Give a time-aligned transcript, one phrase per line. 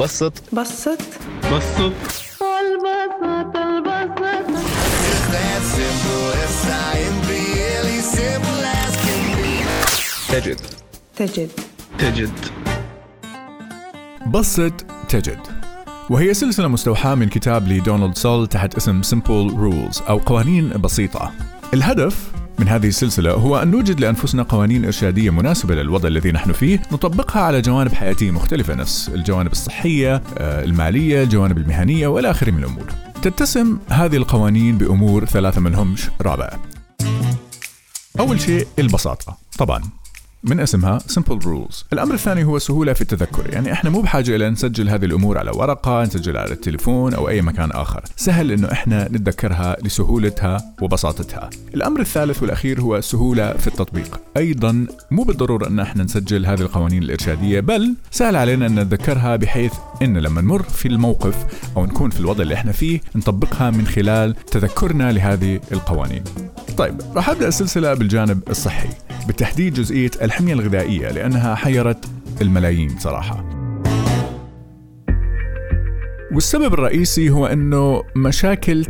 [0.00, 0.32] بسط.
[0.52, 0.98] بسط.
[1.52, 1.92] بسط.
[2.42, 4.26] البسط البسط.
[10.28, 10.60] تجد.
[11.16, 11.50] تجد.
[11.98, 12.32] تجد.
[14.26, 14.72] بسط
[15.08, 15.40] تجد.
[16.10, 21.32] وهي سلسلة مستوحاة من كتاب لدونالد سول تحت اسم Simple Rules أو قوانين بسيطة.
[21.74, 26.82] الهدف من هذه السلسلة هو أن نوجد لأنفسنا قوانين إرشادية مناسبة للوضع الذي نحن فيه
[26.92, 32.58] نطبقها على جوانب حياتية مختلفة نفس الجوانب الصحية آه، المالية الجوانب المهنية وإلى آخره من
[32.58, 32.86] الأمور.
[33.22, 36.62] تتسم هذه القوانين بأمور ثلاثة منهمش رابعة
[38.20, 39.82] أول شيء البساطة طبعا.
[40.46, 41.84] من اسمها Simple Rules.
[41.92, 43.52] الأمر الثاني هو سهولة في التذكر.
[43.52, 47.42] يعني إحنا مو بحاجة إلى نسجل هذه الأمور على ورقة نسجلها على التليفون أو أي
[47.42, 48.04] مكان آخر.
[48.16, 51.50] سهل إنه إحنا نتذكرها لسهولتها وبساطتها.
[51.74, 54.20] الأمر الثالث والأخير هو سهولة في التطبيق.
[54.36, 59.72] أيضا مو بالضرورة أن إحنا نسجل هذه القوانين الإرشادية بل سهل علينا أن نتذكرها بحيث
[60.02, 64.34] إن لما نمر في الموقف أو نكون في الوضع اللي إحنا فيه نطبقها من خلال
[64.34, 66.24] تذكرنا لهذه القوانين.
[66.78, 68.88] طيب راح أبدأ السلسلة بالجانب الصحي.
[69.26, 72.04] بالتحديد جزئية الحمية الغذائية لأنها حيرت
[72.42, 73.44] الملايين صراحة
[76.32, 78.88] والسبب الرئيسي هو إنه مشاكل 99.9%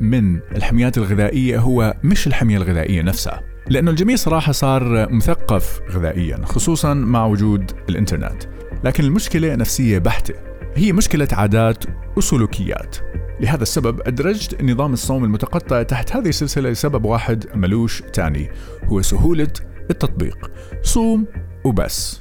[0.00, 6.94] من الحميات الغذائية هو مش الحمية الغذائية نفسها لأنه الجميع صراحة صار مثقف غذائيا خصوصا
[6.94, 8.42] مع وجود الإنترنت.
[8.84, 10.34] لكن المشكلة نفسية بحتة.
[10.76, 11.84] هي مشكلة عادات
[12.16, 12.96] وسلوكيات.
[13.40, 18.50] لهذا السبب أدرجت نظام الصوم المتقطع تحت هذه السلسلة لسبب واحد ملوش تاني
[18.84, 19.52] هو سهولة
[19.90, 20.50] التطبيق.
[20.82, 21.26] صوم
[21.64, 22.20] وبس.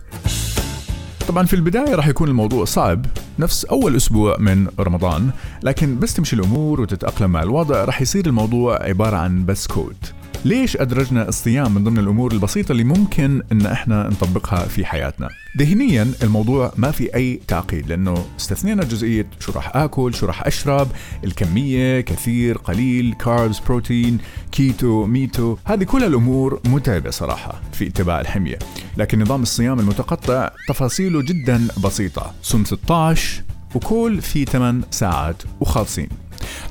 [1.28, 3.06] طبعا في البداية راح يكون الموضوع صعب
[3.40, 5.30] نفس أول أسبوع من رمضان
[5.64, 9.98] لكن بس تمشي الأمور وتتأقلم مع الوضع راح يصير الموضوع عبارة عن بس كود.
[10.46, 16.12] ليش أدرجنا الصيام من ضمن الأمور البسيطة اللي ممكن إن إحنا نطبقها في حياتنا؟ ذهنيا
[16.24, 20.88] الموضوع ما في أي تعقيد لأنه استثنينا جزئية شو راح آكل شو راح أشرب
[21.24, 24.18] الكمية كثير قليل carbs بروتين
[24.52, 28.60] كيتو ميتو هذه كل الأمور متعبة صراحة في اتباع الحمية.
[28.98, 32.34] لكن نظام الصيام المتقطع تفاصيله جدا بسيطة.
[32.42, 33.44] صوم 16
[33.76, 36.10] وكل في 8 ساعات وخالصين.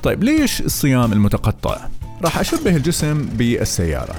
[0.03, 1.87] طيب ليش الصيام المتقطع؟
[2.23, 4.15] راح أشبه الجسم بالسيارة.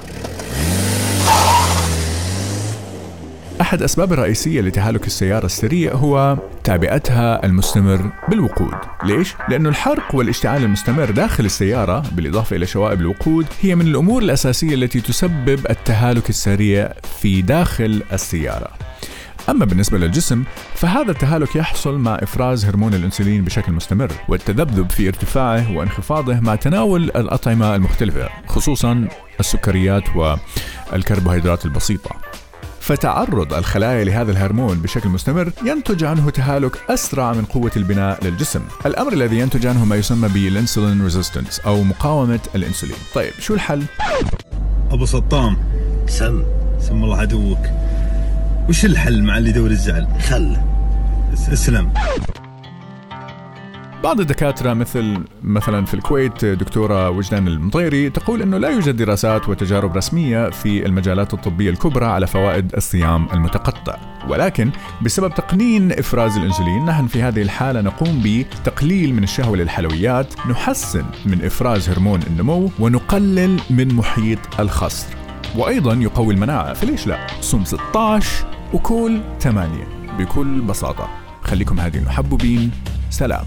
[3.61, 8.75] أحد أسباب الرئيسية لتهالك السيارة السريع هو تعبئتها المستمر بالوقود.
[9.03, 14.75] ليش؟ لأنه الحرق والاشتعال المستمر داخل السيارة بالإضافة إلى شوائب الوقود هي من الأمور الأساسية
[14.75, 16.91] التي تسبب التهالك السريع
[17.21, 18.84] في داخل السيارة.
[19.49, 20.43] أما بالنسبة للجسم
[20.75, 27.03] فهذا التهالك يحصل مع إفراز هرمون الأنسولين بشكل مستمر والتذبذب في ارتفاعه وانخفاضه مع تناول
[27.03, 29.07] الأطعمة المختلفة خصوصا
[29.39, 32.11] السكريات والكربوهيدرات البسيطة.
[32.79, 38.61] فتعرض الخلايا لهذا الهرمون بشكل مستمر ينتج عنه تهالك أسرع من قوة البناء للجسم.
[38.85, 42.97] الأمر الذي ينتج عنه ما يسمى بال insulin resistance أو مقاومة الأنسولين.
[43.15, 43.83] طيب شو الحل؟
[44.91, 45.57] أبو سطام.
[46.07, 46.43] سم.
[46.79, 47.59] سم الله عدوك.
[48.69, 50.57] وش الحل مع اللي يدور الزعل خل
[51.33, 51.91] اسلم
[54.03, 59.97] بعض الدكاترة مثل مثلا في الكويت دكتورة وجدان المطيري تقول إنه لا يوجد دراسات وتجارب
[59.97, 63.97] رسمية في المجالات الطبية الكبرى على فوائد الصيام المتقطع،
[64.29, 64.71] ولكن
[65.01, 71.45] بسبب تقنين إفراز الإنسولين نحن في هذه الحالة نقوم بتقليل من الشهوة للحلويات، نحسن من
[71.45, 75.07] إفراز هرمون النمو ونقلل من محيط الخصر.
[75.55, 79.69] وأيضا يقوي المناعة، فليش لا؟ صوم 16 وكل 8
[80.19, 81.09] بكل بساطة.
[81.41, 82.71] خليكم هذه المحبوبين،
[83.09, 83.45] سلام.